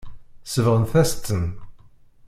[0.53, 1.45] Sebɣent-as-ten.